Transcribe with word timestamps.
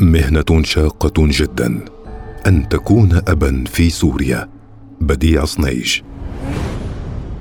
مهنة 0.00 0.62
شاقة 0.62 1.12
جدا 1.16 1.84
أن 2.46 2.68
تكون 2.68 3.20
ابا 3.28 3.64
في 3.66 3.90
سوريا 3.90 4.48
بديع 5.00 5.44
صنيج. 5.44 6.00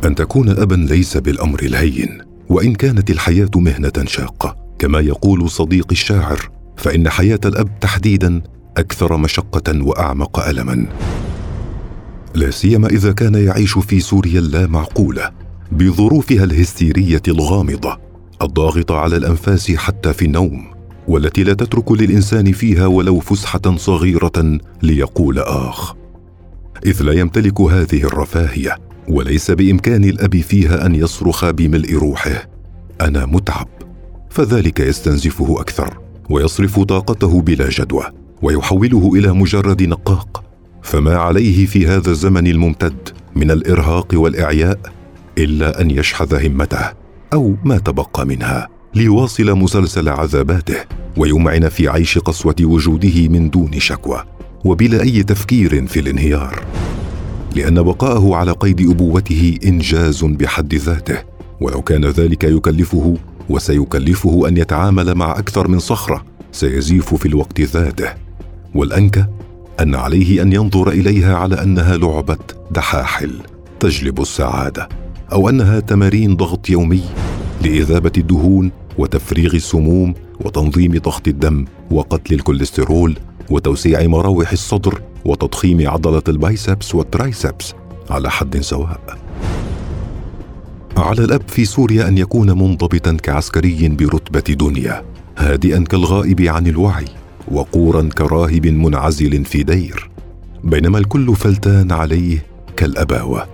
أن 0.06 0.16
تكون 0.16 0.50
ابا 0.50 0.76
ليس 0.76 1.18
بالأمر 1.18 1.60
الهين 1.60 2.22
وإن 2.50 2.76
كانت 2.76 3.10
الحياة 3.10 3.50
مهنة 3.56 4.06
شاقة. 4.06 4.56
كما 4.80 5.00
يقول 5.00 5.50
صديقي 5.50 5.92
الشاعر 5.92 6.50
فإن 6.78 7.10
حياة 7.10 7.40
الأب 7.46 7.80
تحديدا 7.80 8.42
أكثر 8.78 9.18
مشقة 9.18 9.84
وأعمق 9.84 10.48
الما. 10.48 10.86
لا 12.36 12.52
سيما 12.52 12.88
إذا 12.88 13.12
كان 13.12 13.36
يعيش 13.36 13.78
في 13.78 14.00
سوريا 14.00 14.40
اللامعقوله 14.40 15.32
بظروفها 15.72 16.44
الهستيرية 16.44 17.22
الغامضة. 17.28 17.98
الضاغطه 18.42 18.98
على 18.98 19.18
الأنفاس 19.18 19.72
حتى 19.72 20.14
في 20.14 20.26
النوم. 20.26 20.77
والتي 21.08 21.44
لا 21.44 21.54
تترك 21.54 21.92
للإنسان 21.92 22.52
فيها 22.52 22.88
ولو 22.88 23.20
فسحة 23.20 23.76
صغيرة 23.76 24.60
ليقول 24.82 25.40
آخ. 25.40 25.94
إذ 26.86 27.04
لا 27.04 27.14
يمتلك 27.14 27.62
هذه 27.62 28.04
الرفاهية 28.04 28.78
وليس 29.10 29.52
بإمكان 29.52 30.04
الأب 30.04 30.36
فيها 30.42 30.86
أن 30.86 30.96
يصرخ 30.96 31.50
بملء 31.50 31.94
روحه. 31.94 32.50
أنا 33.02 33.26
متعب. 33.26 33.68
فذلك 34.30 34.80
يستنزفه 34.80 35.62
أكثر 35.62 35.98
ويصرف 36.30 36.80
طاقته 36.80 37.42
بلا 37.42 37.70
جدوى 37.70 38.04
ويحوله 38.42 39.12
إلى 39.16 39.34
مجرد 39.34 39.84
نقاق. 39.84 40.44
فما 40.82 41.16
عليه 41.16 41.66
في 41.66 41.88
هذا 41.88 42.12
الزمن 42.12 42.48
الممتد 42.48 43.10
من 43.36 43.52
الإرهاق 43.52 44.08
والإعياء 44.14 44.80
إلا 45.38 45.82
أن 45.82 45.92
يشحذ 45.92 46.46
همته 46.46 46.94
أو 47.34 47.56
ما 47.64 47.78
تبقى 47.78 48.26
منها. 48.26 48.77
ليواصل 48.96 49.52
مسلسل 49.58 50.10
عذاباته 50.10 50.78
ويمعن 51.18 51.70
في 51.70 51.88
عيش 51.88 52.18
قسوة 52.18 52.56
وجوده 52.62 53.28
من 53.28 53.50
دون 53.50 53.80
شكوى 53.80 54.24
وبلا 54.66 55.02
أي 55.02 55.24
تفكير 55.24 55.88
في 55.88 56.00
الانهيار. 56.00 56.66
لأن 57.56 57.82
بقاءه 57.84 58.36
على 58.36 58.52
قيد 58.52 58.90
أبوته 58.90 59.58
إنجاز 59.66 60.26
بحد 60.26 60.76
ذاته 60.76 61.18
ولو 61.62 61.82
كان 61.82 62.06
ذلك 62.06 62.44
يكلفه 62.44 63.18
وسيكلفه 63.50 64.48
أن 64.48 64.58
يتعامل 64.58 65.16
مع 65.16 65.32
أكثر 65.40 65.68
من 65.68 65.80
صخرة 65.80 66.26
سيزيف 66.52 67.16
في 67.16 67.26
الوقت 67.26 67.62
ذاته. 67.62 68.14
والأنكى 68.76 69.26
أن 69.80 69.96
عليه 69.96 70.42
أن 70.42 70.54
ينظر 70.54 70.90
إليها 70.90 71.36
على 71.36 71.64
أنها 71.64 71.98
لعبة 71.98 72.38
دحاحل 72.72 73.32
تجلب 73.80 74.22
السعادة 74.22 74.90
أو 75.32 75.50
أنها 75.50 75.80
تمارين 75.80 76.36
ضغط 76.36 76.70
يومي 76.70 77.04
لإذابة 77.62 78.12
الدهون 78.18 78.72
وتفريغ 78.98 79.56
السموم 79.56 80.14
وتنظيم 80.40 80.92
ضغط 80.98 81.28
الدم 81.28 81.66
وقتل 81.92 82.34
الكوليسترول 82.34 83.18
وتوسيع 83.50 84.08
مراوح 84.08 84.52
الصدر 84.52 85.02
وتضخيم 85.26 85.90
عضلة 85.90 86.24
ال 86.28 86.37
biceps 86.37 86.96
وال 86.96 87.13
triceps 87.13 87.74
على 88.10 88.32
حد 88.32 88.58
سواء. 88.58 89.18
على 90.98 91.24
الأب 91.24 91.42
في 91.48 91.66
سوريا 91.66 92.08
أن 92.08 92.18
يكون 92.18 92.52
منضبطا 92.52 93.18
كعسكري 93.24 93.90
برتبة 93.90 94.54
دنيا 94.54 95.04
هادئا 95.38 95.84
كالغائب 95.84 96.42
عن 96.42 96.68
الوعي 96.68 97.06
وقورا 97.52 98.10
كراهب 98.18 98.68
منعزل 98.68 99.46
في 99.46 99.64
دير. 99.64 100.10
بينما 100.64 100.98
الكل 100.98 101.36
فلتان 101.36 101.92
عليه 101.92 102.46
كالأباوة 102.78 103.48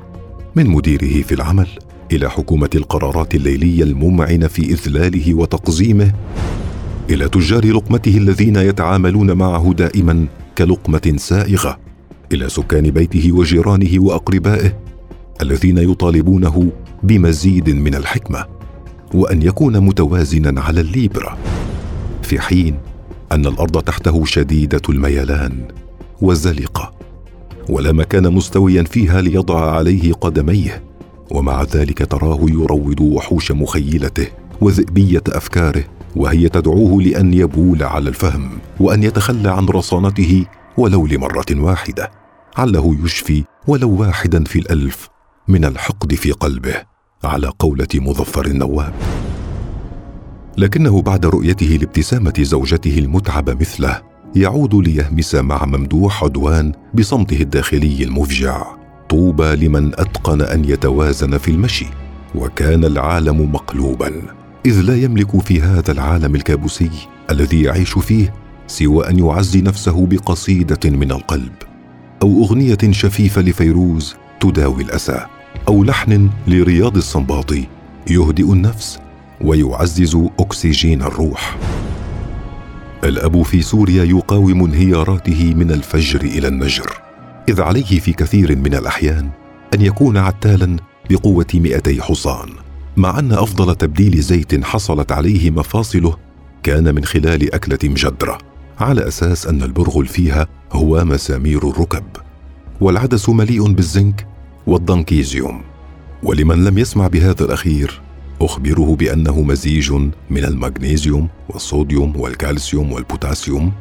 من 0.55 0.67
مديره 0.67 1.21
في 1.21 1.33
العمل. 1.33 1.67
إلى 2.15 2.29
حكومة 2.29 2.69
القرارات 2.75 3.35
الليلية 3.35 3.83
الممعن 3.83 4.47
في 4.47 4.61
إذلاله 4.61 5.33
وتقزيمه 5.33 6.13
إلى 7.09 7.29
تجار 7.29 7.65
لقمته 7.65 8.17
الذين 8.17 8.55
يتعاملون 8.55 9.31
معه 9.31 9.73
دائما 9.77 10.25
كلقمة 10.57 11.13
سائغة 11.17 11.79
إلى 12.31 12.49
سكان 12.49 12.91
بيته 12.91 13.31
وجيرانه 13.31 13.99
وأقربائه 13.99 14.77
الذين 15.41 15.77
يطالبونه 15.77 16.71
بمزيد 17.03 17.69
من 17.69 17.95
الحكمة 17.95 18.45
وأن 19.13 19.41
يكون 19.41 19.79
متوازنا 19.79 20.61
على 20.61 20.81
الليبرا. 20.81 21.37
في 22.21 22.39
حين 22.39 22.75
أن 23.31 23.45
الأرض 23.45 23.81
تحته 23.83 24.25
شديدة 24.25 24.81
الميلان 24.89 25.67
وزلقة 26.21 26.93
ولا 27.69 27.91
مكان 27.91 28.33
مستويا 28.33 28.83
فيها 28.83 29.21
ليضع 29.21 29.71
عليه 29.71 30.13
قدميه. 30.13 30.83
ومع 31.33 31.63
ذلك 31.63 32.11
تراه 32.11 32.39
يروض 32.41 33.01
وحوش 33.01 33.51
مخيلته 33.51 34.27
وذئبية 34.61 35.23
أفكاره 35.29 35.83
وهي 36.15 36.49
تدعوه 36.49 37.01
لأن 37.01 37.33
يبول 37.33 37.83
على 37.83 38.09
الفهم 38.09 38.49
وأن 38.79 39.03
يتخلى 39.03 39.51
عن 39.51 39.65
رصانته 39.65 40.45
ولو 40.77 41.07
لمرة 41.07 41.45
واحدة. 41.51 42.11
عله 42.57 42.97
يشفي 43.03 43.43
ولو 43.67 44.01
واحدا 44.01 44.43
في 44.43 44.59
الألف 44.59 45.09
من 45.47 45.65
الحقد 45.65 46.13
في 46.13 46.31
قلبه 46.31 46.75
على 47.23 47.51
قولة 47.59 47.87
مظفر 47.95 48.45
النواب. 48.45 48.93
لكنه 50.57 51.01
بعد 51.01 51.25
رؤيته 51.25 51.67
لابتسامة 51.67 52.33
زوجته 52.39 52.99
المتعبه 52.99 53.53
مثله 53.53 54.01
يعود 54.35 54.75
ليهمس 54.75 55.35
مع 55.35 55.65
ممدوح 55.65 56.23
عدوان 56.23 56.71
بصمته 56.93 57.41
الداخلي 57.41 58.03
المفجع. 58.03 58.82
طوبى 59.13 59.55
لمن 59.55 59.91
أتقن 59.93 60.41
أن 60.41 60.65
يتوازن 60.65 61.37
في 61.37 61.51
المشي 61.51 61.85
وكان 62.35 62.85
العالم 62.85 63.51
مقلوبا. 63.53 64.21
إذ 64.65 64.81
لا 64.81 64.95
يملك 64.95 65.41
في 65.41 65.61
هذا 65.61 65.91
العالم 65.91 66.35
الكابوسي 66.35 66.89
الذي 67.29 67.61
يعيش 67.61 67.99
فيه 67.99 68.33
سوى 68.67 69.09
أن 69.09 69.19
يعزي 69.19 69.61
نفسه 69.61 70.05
بقصيدة 70.05 70.89
من 70.89 71.11
القلب 71.11 71.51
أو 72.23 72.43
أغنية 72.43 72.77
شفيفة 72.91 73.41
لفيروز 73.41 74.15
تداوي 74.39 74.83
الأسى 74.83 75.25
أو 75.67 75.83
لحن 75.83 76.29
لرياض 76.47 76.97
الصنباطي 76.97 77.67
يهدئ 78.09 78.53
النفس 78.53 78.99
ويعزز 79.41 80.17
أكسجين 80.39 81.01
الروح. 81.01 81.57
الأب 83.03 83.41
في 83.41 83.61
سوريا 83.61 84.03
يقاوم 84.03 84.65
انهياراته 84.65 85.53
من 85.55 85.71
الفجر 85.71 86.21
إلى 86.21 86.47
النجر. 86.47 87.12
إذ 87.49 87.61
عليه 87.61 87.99
في 87.99 88.13
كثير 88.13 88.55
من 88.55 88.75
الأحيان 88.75 89.29
أن 89.73 89.81
يكون 89.81 90.17
عتالا 90.17 90.77
بقوة 91.09 91.47
مئتي 91.53 92.01
حصان 92.01 92.49
مع 92.97 93.19
أن 93.19 93.31
أفضل 93.31 93.75
تبديل 93.75 94.21
زيت 94.21 94.65
حصلت 94.65 95.11
عليه 95.11 95.51
مفاصله 95.51 96.17
كان 96.63 96.95
من 96.95 97.05
خلال 97.05 97.53
أكلة 97.53 97.79
مجدرة 97.83 98.37
على 98.79 99.07
أساس 99.07 99.47
أن 99.47 99.63
البرغل 99.63 100.05
فيها 100.05 100.47
هو 100.71 101.05
مسامير 101.05 101.69
الركب. 101.69 102.03
والعدس 102.81 103.29
مليء 103.29 103.71
بالزنك 103.71 104.27
والضنكيزيوم 104.67 105.61
ولمن 106.23 106.63
لم 106.63 106.77
يسمع 106.77 107.07
بهذا 107.07 107.45
الأخير 107.45 108.01
أخبره 108.41 108.95
بأنه 108.95 109.41
مزيج 109.41 109.91
من 110.29 110.45
المغنيسيوم 110.45 111.29
والصوديوم 111.49 112.13
والكالسيوم 112.15 112.91
والبوتاسيوم 112.91 113.71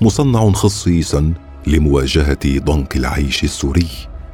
مصنع 0.00 0.50
خصيصا 0.50 1.32
لمواجهة 1.66 2.58
ضنك 2.58 2.96
العيش 2.96 3.44
السوري 3.44 3.88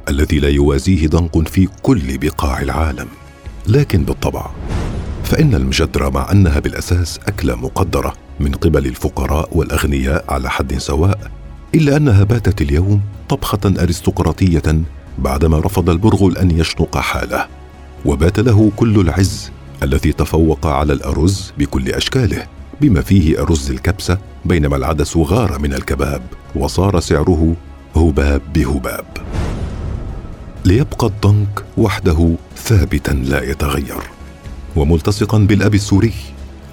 الذي 0.09 0.39
لا 0.39 0.49
يوازيه 0.49 1.07
ضنك 1.07 1.47
في 1.47 1.67
كل 1.83 2.17
بقاع 2.17 2.61
العالم. 2.61 3.07
لكن 3.67 4.03
بالطبع 4.03 4.49
فإن 5.23 5.55
المجدره 5.55 6.09
مع 6.09 6.31
أنها 6.31 6.59
بالأساس 6.59 7.19
أكلة 7.27 7.55
مقدرة 7.55 8.13
من 8.39 8.51
قبل 8.51 8.85
الفقراء 8.85 9.49
والأغنياء 9.57 10.25
على 10.29 10.49
حد 10.49 10.77
سواء 10.77 11.31
إلا 11.75 11.97
أنها 11.97 12.23
باتت 12.23 12.61
اليوم 12.61 13.01
طبخة 13.29 13.59
أرستقراطية 13.65 14.81
بعدما 15.19 15.59
رفض 15.59 15.89
البرغل 15.89 16.37
أن 16.37 16.51
يشنق 16.51 16.97
حاله. 16.97 17.47
وبات 18.05 18.39
له 18.39 18.71
كل 18.75 18.99
العز 18.99 19.51
الذي 19.83 20.13
تفوق 20.13 20.67
على 20.67 20.93
الأرز 20.93 21.53
بكل 21.57 21.89
أشكاله. 21.89 22.47
بما 22.81 23.01
فيه 23.01 23.41
أرز 23.41 23.71
الكبسة 23.71 24.17
بينما 24.45 24.75
العدس 24.75 25.17
غار 25.17 25.59
من 25.59 25.73
الكباب 25.73 26.21
وصار 26.55 26.99
سعره 26.99 27.55
هباب 27.95 28.41
بهباب. 28.53 29.05
ليبقى 30.65 31.07
الضنك 31.07 31.65
وحده 31.77 32.35
ثابتا 32.57 33.11
لا 33.11 33.51
يتغير. 33.51 34.03
وملتصقا 34.75 35.37
بالأب 35.37 35.75
السوري 35.75 36.13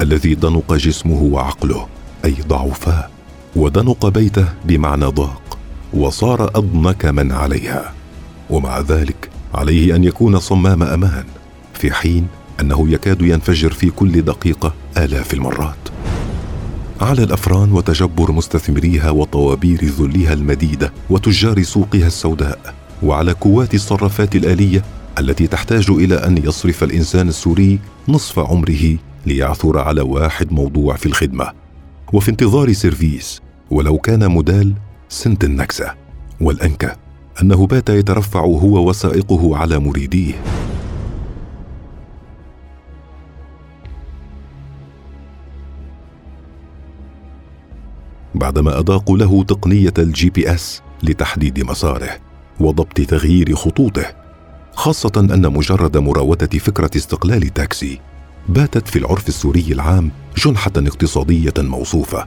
الذي 0.00 0.34
دنق 0.34 0.75
جسمه 0.75 1.22
وعقله 1.22 1.86
أي 2.25 2.36
ضعفا 2.48 3.08
ودنق 3.56 4.08
بيته 4.08 4.48
بمعنى 4.64 5.04
ضاق 5.04 5.58
وصار 5.92 6.50
أضنك 6.54 7.04
من 7.04 7.32
عليها. 7.32 7.92
ومع 8.50 8.80
ذلك 8.80 9.30
عليه 9.54 9.96
أن 9.96 10.04
يكون 10.04 10.38
صمام 10.38 10.82
أمان 10.82 11.25
في 11.75 11.92
حين 11.92 12.26
أنه 12.60 12.88
يكاد 12.88 13.22
ينفجر 13.22 13.72
في 13.72 13.90
كل 13.90 14.22
دقيقة 14.22 14.74
آلاف 14.96 15.34
المرات. 15.34 15.88
على 17.00 17.22
الأفران 17.22 17.72
وتجبر 17.72 18.32
مستثمريها 18.32 19.10
وطوابير 19.10 19.84
ذلها 19.84 20.32
المديدة 20.32 20.92
وتجار 21.10 21.62
سوقها 21.62 22.06
السوداء 22.06 22.74
وعلى 23.02 23.34
كوات 23.34 23.74
الصرافات 23.74 24.36
الآلية 24.36 24.84
التي 25.18 25.46
تحتاج 25.46 25.90
إلى 25.90 26.14
أن 26.14 26.38
يصرف 26.38 26.84
الإنسان 26.84 27.28
السوري 27.28 27.78
نصف 28.08 28.38
عمره 28.38 28.96
ليعثر 29.26 29.78
على 29.78 30.00
واحد 30.00 30.52
موضوع 30.52 30.96
في 30.96 31.06
الخدمة. 31.06 31.52
وفي 32.12 32.30
انتظار 32.30 32.72
سيرفيس 32.72 33.40
ولو 33.70 33.98
كان 33.98 34.26
موديل 34.26 34.75
سنة 35.08 35.44
النكسة 35.44 35.94
والأنكى 36.40 36.90
أنه 37.42 37.66
بات 37.66 37.90
يترفع 37.90 38.40
هو 38.40 38.88
وسائقه 38.88 39.56
على 39.56 39.78
مريديه. 39.78 40.34
بعدما 48.34 48.78
أضافوا 48.78 49.19
له 49.18 49.44
تقنية 49.44 49.94
ال 49.98 50.31
GPS 50.31 50.82
لتحديد 51.02 51.64
مساره 51.64 52.10
وضبط 52.60 53.00
تغيير 53.00 53.56
خطوطه 53.56 54.06
خاصة 54.74 55.12
أن 55.16 55.52
مجرد 55.52 55.96
مراودة 55.96 56.58
فكرة 56.58 56.90
استقلال 56.96 57.54
تاكسي 57.54 58.00
باتت 58.48 58.88
في 58.88 58.98
العرف 58.98 59.28
السوري 59.28 59.66
العام 59.70 60.10
جنحة 60.36 60.72
اقتصادية 60.76 61.54
موصوفة 61.58 62.26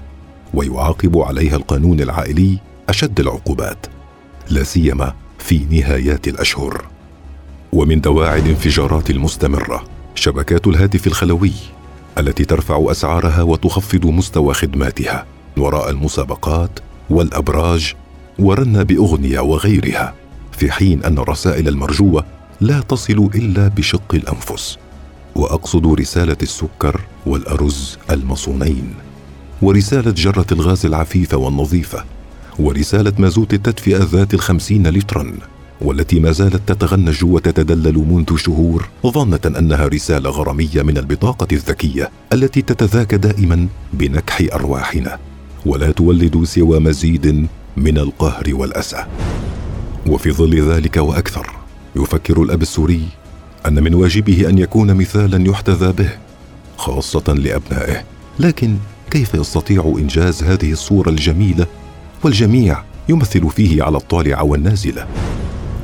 ويعاقب 0.54 1.18
عليها 1.18 1.56
القانون 1.56 2.02
العائلي 2.02 2.60
أشد 2.90 3.20
العقوبات 3.20 3.86
لا 4.50 4.64
سيما 4.64 5.14
في 5.40 5.66
نهايات 5.72 6.28
الأشهر. 6.28 6.86
ومن 7.74 8.02
دواعي 8.02 8.40
الانفجارات 8.40 9.10
المستمرة 9.10 9.84
شبكات 10.16 10.68
الهاتف 10.68 11.08
الخلوي 11.08 11.54
التي 12.18 12.46
ترفع 12.46 12.92
أسعارها 12.92 13.42
وتخفض 13.42 14.06
مستوى 14.06 14.54
خدماتها. 14.54 15.26
وراء 15.58 15.90
المسابقات 15.90 16.80
والأبراج 17.10 17.94
ورن 18.40 18.84
بأغنية 18.84 19.40
وغيرها 19.40 20.14
في 20.52 20.72
حين 20.72 21.04
أن 21.04 21.18
الرسائل 21.18 21.68
المرجوة 21.68 22.26
لا 22.62 22.80
تصل 22.80 23.30
إلا 23.36 23.68
بشق 23.68 24.16
الأنفس. 24.16 24.78
وأقصد 25.36 25.88
رسالة 26.00 26.38
السكر 26.42 27.02
والأرز 27.26 27.98
المصونين. 28.10 28.94
ورسالة 29.62 30.12
جرة 30.12 30.46
الغاز 30.52 30.86
العفيفة 30.86 31.38
والنظيفة. 31.38 32.04
ورسالة 32.60 33.14
مازوت 33.20 33.54
التدفئة 33.54 33.98
ذات 33.98 34.34
الخمسين 34.34 34.88
لترا 34.88 35.34
والتي 35.82 36.20
ما 36.20 36.32
زالت 36.32 36.62
تتغنج 36.72 37.24
وتتدلل 37.24 37.98
منذ 37.98 38.38
شهور 38.38 38.90
ظنة 39.08 39.40
أنها 39.46 39.88
رسالة 39.88 40.30
غرامية 40.30 40.82
من 40.82 40.98
البطاقة 40.98 41.48
الذكية 41.52 42.12
التي 42.34 42.62
تتذاكى 42.62 43.18
دائما 43.18 43.68
بنكح 43.94 44.42
أرواحنا. 44.54 45.20
ولا 45.66 45.92
تولد 45.92 46.44
سوى 46.44 46.80
مزيد 46.80 47.48
من 47.78 47.98
القهر 47.98 48.44
والأسى. 48.50 49.06
وفي 50.08 50.32
ظل 50.32 50.72
ذلك 50.72 50.98
وأكثر 50.98 51.48
يفكر 51.96 52.42
الأب 52.42 52.62
السوري 52.62 53.08
أن 53.66 53.84
من 53.84 53.94
واجبه 53.94 54.50
أن 54.50 54.58
يكون 54.58 54.94
مثالا 54.94 55.50
يحتذى 55.50 55.92
به 55.92 56.10
خاصة 56.78 57.34
لأبنائه. 57.34 58.04
لكن 58.40 58.78
كيف 59.12 59.34
يستطيع 59.34 59.96
إنجاز 59.98 60.44
هذه 60.44 60.72
الصورة 60.72 61.10
الجميلة؟ 61.10 61.68
والجميع 62.24 62.84
يمثل 63.10 63.50
فيه 63.50 63.84
على 63.84 63.98
الطالع 63.98 64.42
والنازلة. 64.42 65.08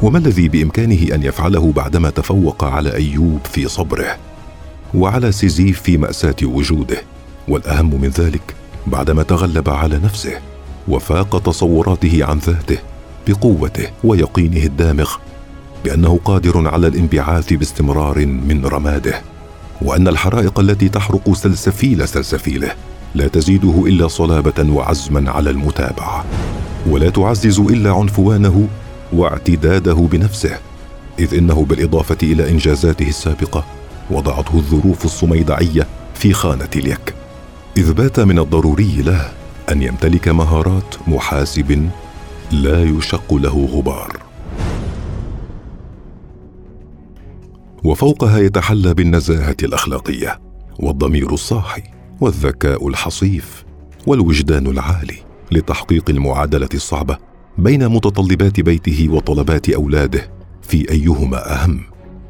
وما 0.01 0.17
الذي 0.17 0.49
بإمكانه 0.49 1.15
أن 1.15 1.23
يفعله 1.23 1.71
بعدما 1.75 2.09
تفوق 2.09 2.63
على 2.63 2.95
أيوب 2.95 3.39
في 3.53 3.67
صبره؟ 3.67 4.17
وعلى 4.93 5.31
سيزيف 5.31 5.81
في 5.81 5.97
مأساة 5.97 6.35
وجوده. 6.43 7.01
والأهم 7.47 8.01
من 8.01 8.09
ذلك 8.09 8.58
بعدما 8.89 9.23
تغلب 9.23 9.69
على 9.69 9.99
نفسه 10.03 10.39
وفاق 10.87 11.41
تصوراته 11.41 12.25
عن 12.25 12.37
ذاته 12.37 12.77
بقوته 13.27 13.87
ويقينه 14.03 14.63
الدامغ 14.63 15.11
بأنه 15.85 16.19
قادر 16.25 16.67
على 16.67 16.87
الانبعاث 16.87 17.53
باستمرار 17.53 18.25
من 18.25 18.65
رماده 18.65 19.21
وأن 19.81 20.07
الحرائق 20.07 20.59
التي 20.59 20.89
تحرق 20.89 21.33
سلسفيل 21.33 22.07
سلسفيله 22.07 22.71
لا 23.15 23.27
تزيده 23.27 23.83
إلا 23.85 24.07
صلابة 24.07 24.73
وعزما 24.73 25.31
على 25.31 25.49
المتابعة 25.49 26.25
ولا 26.89 27.09
تعزز 27.09 27.59
إلا 27.59 27.91
عنفوانه 27.93 28.67
واعتداده 29.13 29.93
بنفسه 30.11 30.57
إذ 31.19 31.33
إنه 31.33 31.65
بالإضافة 31.65 32.17
إلى 32.23 32.49
إنجازاته 32.49 33.07
السابقة 33.07 33.65
وضعته 34.11 34.55
الظروف 34.55 35.05
الصميدعية 35.05 35.87
في 36.13 36.33
خانة 36.33 36.69
اليك. 36.75 37.18
إذ 37.77 37.93
بات 37.93 38.19
من 38.19 38.39
الضروري 38.39 39.01
له 39.01 39.31
أن 39.71 39.81
يمتلك 39.81 40.27
مهارات 40.27 40.95
محاسب 41.07 41.89
لا 42.51 42.83
يشق 42.83 43.33
له 43.33 43.65
غبار. 43.71 44.17
وفوقها 47.83 48.39
يتحلى 48.39 48.93
بالنزاهة 48.93 49.57
الأخلاقية 49.63 50.39
والضمير 50.79 51.33
الصاحي 51.33 51.83
والذكاء 52.21 52.87
الحصيف 52.87 53.65
والوجدان 54.07 54.67
العالي 54.67 55.17
لتحقيق 55.51 56.09
المعادلة 56.09 56.69
الصعبة 56.73 57.17
بين 57.57 57.89
متطلبات 57.89 58.59
بيته 58.59 59.07
وطلبات 59.09 59.69
أولاده 59.69 60.31
فأيهما 60.61 61.53
أهم 61.53 61.81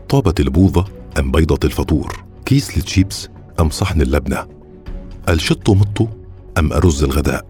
طابة 0.10 0.40
البوظة 0.39 0.86
أم 1.19 1.31
بيضة 1.31 1.59
الفطور 1.63 2.24
كيس 2.45 2.77
التشيبس 2.77 3.30
أم 3.59 3.69
صحن 3.69 4.01
اللبنة. 4.01 4.59
الشط 5.30 5.70
مط 5.70 6.08
أم 6.58 6.74
أرز 6.74 7.04
الغداء؟ 7.04 7.46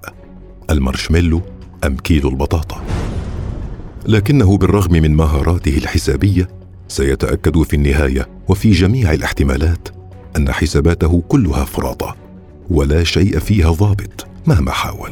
المارشميلو 0.69 1.41
أم 1.85 1.97
كيلو 1.97 2.29
البطاطا؟ 2.29 2.81
لكنه 4.05 4.57
بالرغم 4.57 4.91
من 4.91 5.15
مهاراته 5.15 5.77
الحسابية 5.77 6.47
سيتأكد 6.87 7.61
في 7.61 7.75
النهاية 7.75 8.27
وفي 8.47 8.71
جميع 8.71 9.13
الاحتمالات 9.13 9.87
أن 10.37 10.51
حساباته 10.51 11.23
كلها 11.27 11.65
فراطة 11.65 12.15
ولا 12.69 13.03
شيء 13.03 13.39
فيها 13.39 13.71
ضابط 13.71 14.27
مهما 14.47 14.71
حاول. 14.71 15.09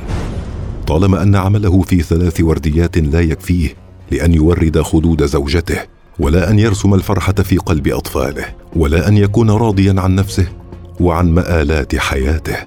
طالما 0.87 1.23
أن 1.23 1.35
عمله 1.35 1.81
في 1.81 2.01
ثلاث 2.01 2.41
ورديات 2.41 2.97
لا 2.97 3.21
يكفيه 3.21 3.75
لأن 4.11 4.33
يورد 4.33 4.81
خدود 4.81 5.25
زوجته 5.25 5.79
ولا 6.19 6.49
أن 6.49 6.59
يرسم 6.59 6.93
الفرحة 6.93 7.33
في 7.33 7.57
قلب 7.57 7.87
أطفاله 7.87 8.45
ولا 8.75 9.07
أن 9.07 9.17
يكون 9.17 9.49
راضيا 9.49 9.95
عن 9.97 10.15
نفسه 10.15 10.47
وعن 10.99 11.31
مآلات 11.31 11.95
حياته. 11.95 12.57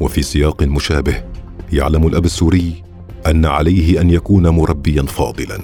وفي 0.00 0.22
سياق 0.22 0.62
مشابه 0.62 1.24
يعلم 1.72 2.06
الأب 2.06 2.24
السوري 2.24 2.82
أن 3.26 3.44
عليه 3.44 4.00
أن 4.00 4.10
يكون 4.10 4.48
مربيا 4.48 5.02
فاضلا 5.02 5.58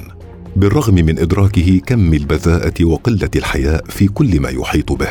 بالرغم 0.57 0.95
من 0.95 1.19
إدراكه 1.19 1.81
كم 1.87 2.15
البذاءة 2.15 2.85
وقلة 2.85 3.31
الحياء 3.37 3.85
في 3.89 4.09
كل 4.09 4.41
ما 4.41 4.49
يحيط 4.49 4.93
به 4.93 5.09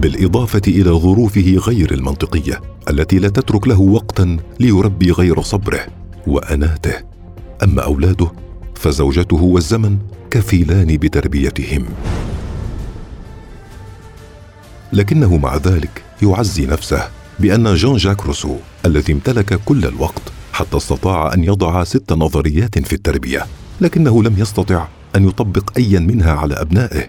بالإضافة 0.00 0.62
إلى 0.68 0.90
ظروفه 0.90 1.56
غير 1.66 1.92
المنطقية 1.94 2.60
التي 2.90 3.18
لا 3.18 3.28
تترك 3.28 3.68
له 3.68 3.80
وقتا 3.80 4.36
ليربي 4.60 5.10
غير 5.10 5.42
صبره 5.42 5.80
وأناته. 6.26 6.94
أما 7.62 7.82
أولاده 7.82 8.32
فزوجته 8.74 9.42
والزمن 9.42 9.98
كفيلان 10.30 10.96
بتربيتهم. 10.96 11.84
لكنه 14.92 15.36
مع 15.36 15.56
ذلك 15.56 16.02
يعزي 16.22 16.66
نفسه 16.66 17.08
بأن 17.40 17.74
جان 17.74 17.96
جاك 17.96 18.26
روسو 18.26 18.56
الذي 18.86 19.12
امتلك 19.12 19.60
كل 19.64 19.84
الوقت 19.84 20.22
حتى 20.52 20.76
استطاع 20.76 21.34
أن 21.34 21.44
يضع 21.44 21.84
ست 21.84 22.12
نظريات 22.12 22.78
في 22.78 22.92
التربية 22.92 23.46
لكنه 23.80 24.22
لم 24.22 24.34
يستطع 24.38 24.86
أن 25.16 25.28
يطبق 25.28 25.70
أيا 25.76 26.00
منها 26.00 26.32
على 26.32 26.54
أبنائه. 26.54 27.08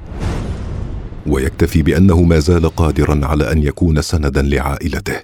ويكتفي 1.27 1.81
بأنه 1.81 2.21
ما 2.21 2.39
زال 2.39 2.75
قادرا 2.75 3.25
على 3.25 3.51
أن 3.51 3.63
يكون 3.63 4.01
سندا 4.01 4.41
لعائلته. 4.41 5.15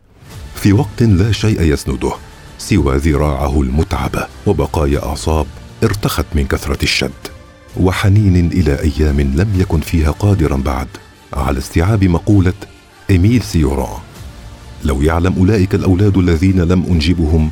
في 0.55 0.73
وقت 0.73 1.03
لا 1.03 1.31
شيء 1.31 1.61
يسنده 1.61 2.11
سوى 2.57 2.97
ذراعه 2.97 3.61
المتعبة 3.61 4.27
وبقايا 4.47 5.05
أعصاب 5.05 5.45
ارتخت 5.83 6.25
من 6.35 6.47
كثرة 6.47 6.83
الشد. 6.83 7.11
وحنين 7.77 8.47
إلى 8.47 8.79
أيام 8.79 9.21
لم 9.21 9.47
يكن 9.57 9.79
فيها 9.79 10.11
قادرا 10.11 10.55
بعد. 10.55 10.87
على 11.33 11.57
استيعاب 11.57 12.03
مقولة 12.03 12.53
إيميل 13.09 13.41
سيوران 13.41 13.99
لو 14.83 15.01
يعلم 15.01 15.33
أولئك 15.37 15.75
الأولاد 15.75 16.17
الذين 16.17 16.61
لم 16.61 16.85
أنجبهم 16.85 17.49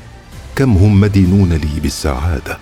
كم 0.56 0.78
هم 0.78 1.00
مدينون 1.00 1.54
لي 1.54 1.80
بالسعادة؟ 1.82 2.58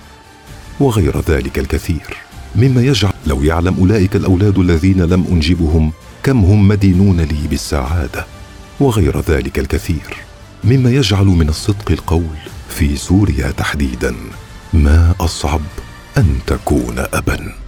وغير 0.79 1.19
ذلك 1.19 1.59
الكثير. 1.59 2.17
مما 2.55 2.81
يجعل 2.81 3.13
لو 3.27 3.43
يعلم 3.43 3.75
أولئك 3.79 4.15
الأولاد 4.15 4.59
الذين 4.59 5.01
لم 5.01 5.25
أنجبهم 5.31 5.91
كم 6.23 6.45
هم 6.45 6.67
مدينون 6.67 7.21
لي 7.21 7.47
بالسعادة؟ 7.49 8.25
وغير 8.79 9.19
ذلك 9.19 9.59
الكثير. 9.59 10.17
مما 10.63 10.89
يجعل 10.89 11.25
من 11.25 11.49
الصدق 11.49 11.91
القول 11.91 12.37
في 12.69 12.95
سوريا 12.95 13.51
تحديدا 13.51 14.15
ما 14.73 15.15
أصعب 15.19 15.61
أن 16.17 16.39
تكون 16.47 16.95
أبًا؟ 16.97 17.64